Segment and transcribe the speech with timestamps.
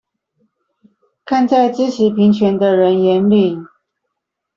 [1.25, 3.67] 看在支持平權的人眼裡